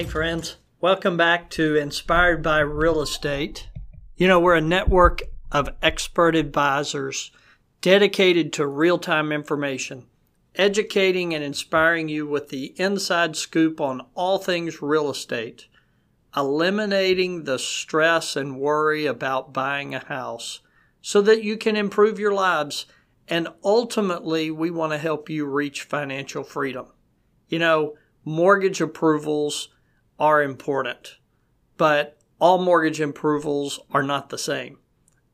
[0.00, 0.56] Hey, friends.
[0.80, 3.68] Welcome back to Inspired by Real Estate.
[4.16, 5.20] You know, we're a network
[5.52, 7.30] of expert advisors
[7.82, 10.06] dedicated to real time information,
[10.54, 15.66] educating and inspiring you with the inside scoop on all things real estate,
[16.34, 20.60] eliminating the stress and worry about buying a house
[21.02, 22.86] so that you can improve your lives.
[23.28, 26.86] And ultimately, we want to help you reach financial freedom.
[27.48, 29.68] You know, mortgage approvals
[30.20, 31.16] are important,
[31.76, 34.78] but all mortgage approvals are not the same.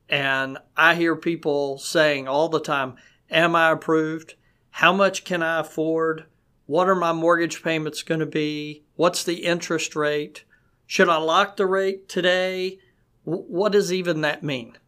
[0.09, 2.95] And I hear people saying all the time,
[3.29, 4.35] Am I approved?
[4.71, 6.27] How much can I afford?
[6.67, 8.85] What are my mortgage payments going to be?
[8.95, 10.45] What's the interest rate?
[10.87, 12.79] Should I lock the rate today?
[13.25, 14.79] What does even that mean?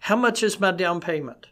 [0.00, 1.46] How much is my down payment?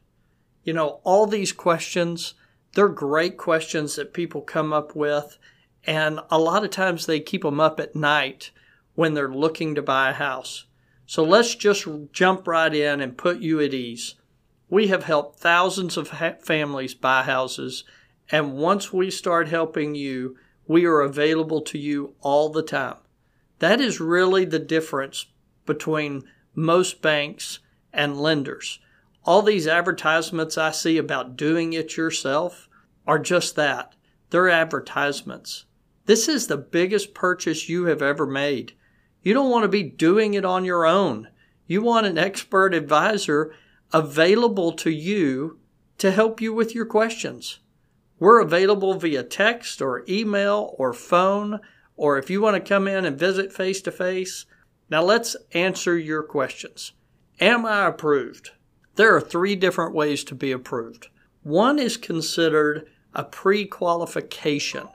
[0.62, 2.34] You know, all these questions,
[2.74, 5.38] they're great questions that people come up with
[5.84, 8.50] and a lot of times they keep them up at night
[8.94, 10.64] when they're looking to buy a house.
[11.06, 14.16] So let's just jump right in and put you at ease.
[14.68, 17.84] We have helped thousands of ha- families buy houses,
[18.30, 22.96] and once we start helping you, we are available to you all the time.
[23.60, 25.26] That is really the difference
[25.64, 27.60] between most banks
[27.92, 28.78] and lenders.
[29.24, 32.68] All these advertisements I see about doing it yourself
[33.06, 33.94] are just that.
[34.30, 35.64] They're advertisements.
[36.06, 38.72] This is the biggest purchase you have ever made.
[39.22, 41.28] You don't want to be doing it on your own.
[41.66, 43.54] You want an expert advisor
[43.92, 45.58] available to you
[45.98, 47.60] to help you with your questions.
[48.18, 51.60] We're available via text or email or phone,
[51.96, 54.46] or if you want to come in and visit face to face.
[54.90, 56.92] Now let's answer your questions.
[57.40, 58.50] Am I approved?
[58.96, 61.08] There are three different ways to be approved.
[61.42, 64.88] One is considered a pre qualification.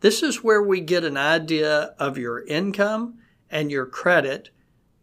[0.00, 3.18] This is where we get an idea of your income
[3.50, 4.50] and your credit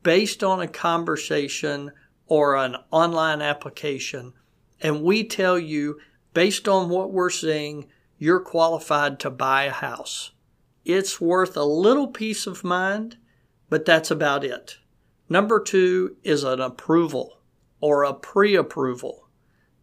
[0.03, 1.91] based on a conversation
[2.28, 4.34] or an online application.
[4.81, 6.00] And we tell you,
[6.34, 7.88] based on what we're seeing,
[8.18, 10.31] you're qualified to buy a house.
[10.85, 13.18] It's worth a little peace of mind,
[13.70, 14.78] but that's about it.
[15.30, 17.40] Number two is an approval
[17.80, 19.28] or a pre approval.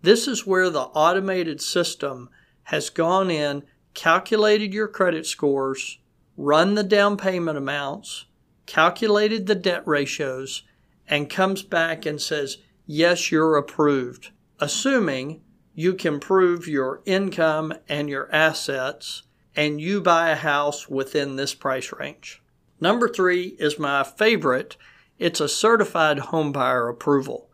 [0.02, 2.30] This is where the automated system
[2.70, 3.64] has gone in
[3.94, 5.98] calculated your credit scores,
[6.36, 8.26] run the down payment amounts,
[8.64, 10.62] calculated the debt ratios,
[11.08, 15.40] and comes back and says, yes, you're approved, assuming
[15.74, 19.24] you can prove your income and your assets
[19.56, 22.40] and you buy a house within this price range.
[22.80, 24.76] Number three is my favorite.
[25.18, 27.50] It's a certified homebuyer approval.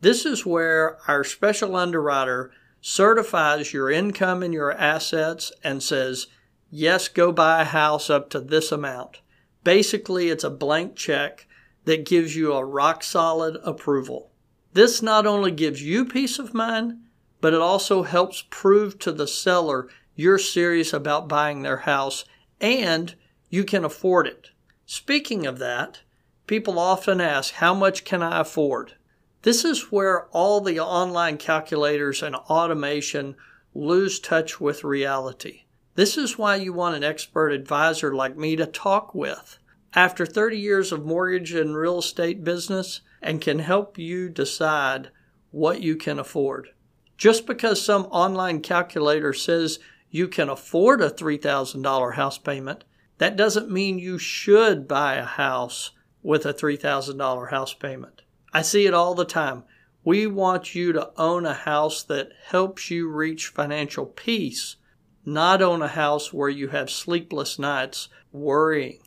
[0.00, 6.26] This is where our special underwriter certifies your income and your assets and says,
[6.70, 9.20] yes, go buy a house up to this amount.
[9.64, 11.46] Basically, it's a blank check
[11.84, 14.32] that gives you a rock solid approval.
[14.72, 16.98] This not only gives you peace of mind,
[17.40, 22.24] but it also helps prove to the seller you're serious about buying their house
[22.60, 23.14] and
[23.48, 24.50] you can afford it.
[24.86, 26.00] Speaking of that,
[26.46, 28.94] people often ask, How much can I afford?
[29.42, 33.36] This is where all the online calculators and automation
[33.74, 35.64] lose touch with reality.
[35.94, 39.58] This is why you want an expert advisor like me to talk with.
[39.94, 45.10] After 30 years of mortgage and real estate business, and can help you decide
[45.52, 46.70] what you can afford.
[47.16, 49.78] Just because some online calculator says
[50.10, 52.84] you can afford a $3,000 house payment,
[53.18, 55.92] that doesn't mean you should buy a house
[56.22, 58.21] with a $3,000 house payment.
[58.54, 59.64] I see it all the time.
[60.04, 64.76] We want you to own a house that helps you reach financial peace,
[65.24, 69.00] not own a house where you have sleepless nights worrying.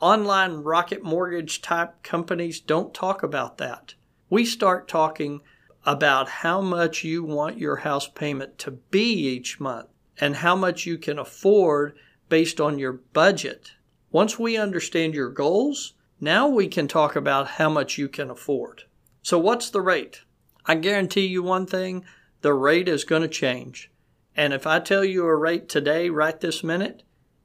[0.00, 3.94] Online rocket mortgage type companies don't talk about that.
[4.28, 5.40] We start talking
[5.86, 9.88] about how much you want your house payment to be each month
[10.20, 11.96] and how much you can afford
[12.28, 13.72] based on your budget.
[14.10, 18.84] Once we understand your goals, now we can talk about how much you can afford.
[19.22, 20.22] So, what's the rate?
[20.66, 22.04] I guarantee you one thing
[22.42, 23.90] the rate is going to change.
[24.36, 27.02] And if I tell you a rate today, right this minute,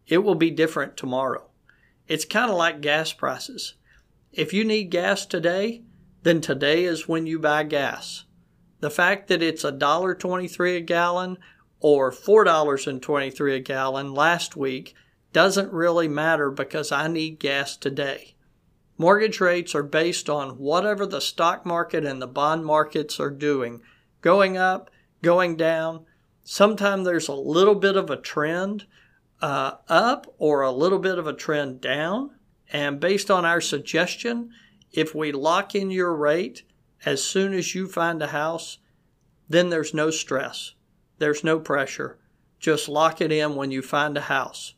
[0.07, 1.49] it will be different tomorrow.
[2.07, 3.73] It's kind of like gas prices.
[4.31, 5.81] If you need gas today,
[6.23, 8.25] then today is when you buy gas.
[8.79, 11.37] The fact that it's $1.23 a gallon
[11.79, 14.93] or $4.23 a gallon last week
[15.33, 18.34] doesn't really matter because I need gas today.
[18.97, 23.81] Mortgage rates are based on whatever the stock market and the bond markets are doing,
[24.21, 24.89] going up,
[25.21, 26.05] going down.
[26.43, 28.85] Sometimes there's a little bit of a trend,
[29.41, 32.31] uh, up or a little bit of a trend down.
[32.71, 34.51] And based on our suggestion,
[34.91, 36.63] if we lock in your rate
[37.05, 38.77] as soon as you find a house,
[39.49, 40.73] then there's no stress.
[41.17, 42.17] There's no pressure.
[42.59, 44.73] Just lock it in when you find a house.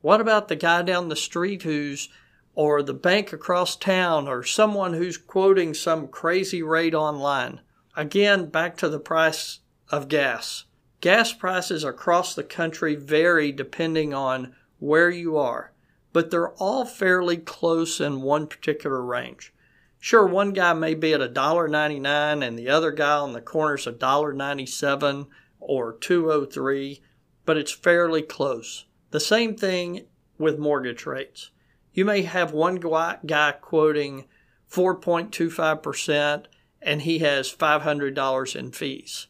[0.00, 2.08] What about the guy down the street who's,
[2.58, 7.60] or the bank across town, or someone who's quoting some crazy rate online?
[7.96, 9.60] Again, back to the price
[9.90, 10.64] of gas.
[11.00, 15.70] Gas prices across the country vary depending on where you are,
[16.12, 19.54] but they're all fairly close in one particular range.
[20.00, 23.86] Sure, one guy may be at $1.99 and the other guy on the corner corner's
[23.86, 25.28] $1.97
[25.60, 27.00] or 203,
[27.46, 28.86] but it's fairly close.
[29.12, 30.06] The same thing
[30.38, 31.52] with mortgage rates.
[31.98, 34.28] You may have one guy quoting
[34.70, 36.44] 4.25%
[36.80, 39.26] and he has $500 in fees.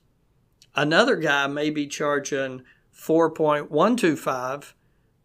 [0.76, 4.75] Another guy may be charging 4.125,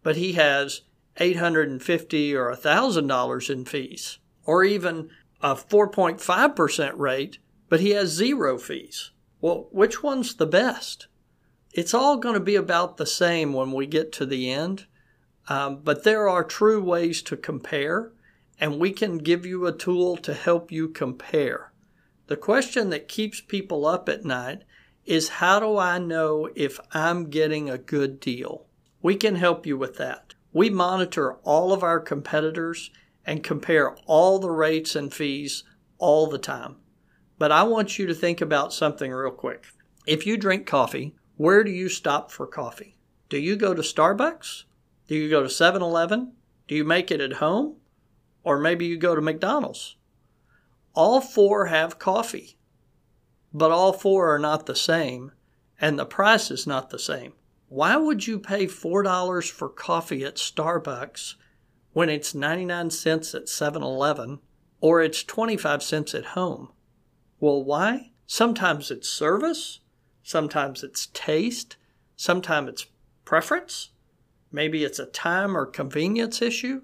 [0.04, 0.84] but he has
[1.18, 5.10] 850 or $1,000 in fees, or even
[5.42, 9.12] a 4.5% rate, but he has zero fees.
[9.42, 11.07] Well, which one's the best?
[11.74, 14.86] It's all going to be about the same when we get to the end,
[15.48, 18.12] um, but there are true ways to compare,
[18.60, 21.72] and we can give you a tool to help you compare.
[22.28, 24.63] The question that keeps people up at night
[25.06, 28.66] is how do I know if I'm getting a good deal?
[29.01, 30.34] We can help you with that.
[30.54, 32.92] We monitor all of our competitors
[33.25, 35.63] and compare all the rates and fees
[35.98, 36.78] all the time.
[37.38, 39.66] But I want you to think about something real quick.
[40.06, 42.98] If you drink coffee, where do you stop for coffee?
[43.30, 44.63] Do you go to Starbucks?
[45.07, 46.33] Do you go to 7 Eleven?
[46.67, 47.77] Do you make it at home?
[48.44, 49.95] Or maybe you go to McDonald's?
[50.94, 52.57] All four have coffee,
[53.53, 55.31] but all four are not the same,
[55.81, 57.33] and the price is not the same.
[57.67, 61.35] Why would you pay $4 for coffee at Starbucks
[61.94, 64.39] when it's 99 cents at 7 Eleven
[64.79, 66.71] or it's 25 cents at home?
[67.39, 68.11] Well, why?
[68.27, 69.79] Sometimes it's service,
[70.21, 71.77] sometimes it's taste,
[72.15, 72.85] sometimes it's
[73.25, 73.89] preference,
[74.53, 76.83] maybe it's a time or convenience issue.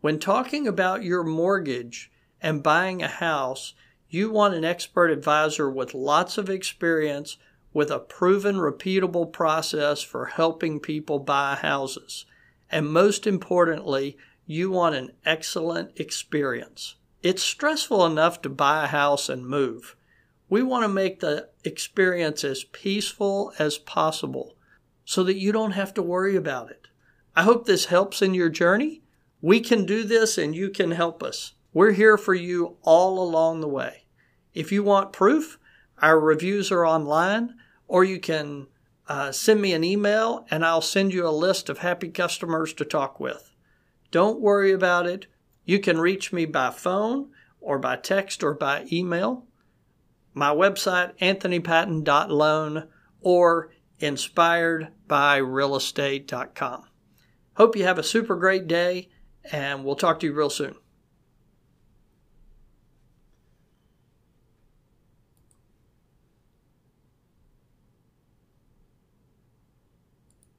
[0.00, 2.10] When talking about your mortgage
[2.40, 3.74] and buying a house,
[4.08, 7.36] you want an expert advisor with lots of experience
[7.72, 12.24] with a proven, repeatable process for helping people buy houses.
[12.70, 14.16] And most importantly,
[14.46, 16.94] you want an excellent experience.
[17.22, 19.96] It's stressful enough to buy a house and move.
[20.48, 24.54] We want to make the experience as peaceful as possible
[25.08, 26.86] so that you don't have to worry about it.
[27.34, 29.00] I hope this helps in your journey.
[29.40, 31.54] We can do this and you can help us.
[31.72, 34.04] We're here for you all along the way.
[34.52, 35.58] If you want proof,
[36.02, 37.54] our reviews are online,
[37.86, 38.66] or you can
[39.08, 42.84] uh, send me an email and I'll send you a list of happy customers to
[42.84, 43.50] talk with.
[44.10, 45.26] Don't worry about it.
[45.64, 47.30] You can reach me by phone
[47.62, 49.46] or by text or by email.
[50.34, 52.88] My website, anthonypatton.loan
[53.22, 56.84] or inspiredbyrealestate.com.
[57.54, 59.08] Hope you have a super great day
[59.50, 60.76] and we'll talk to you real soon.